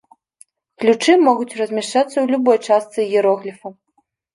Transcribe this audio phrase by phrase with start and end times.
[0.83, 3.67] Ключы могуць размяшчацца ў любой частцы іерогліфа.